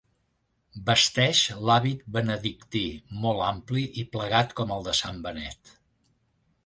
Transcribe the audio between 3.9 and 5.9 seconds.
i plegat com el de sant Benet.